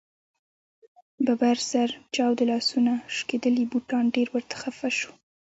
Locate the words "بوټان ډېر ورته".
3.71-4.55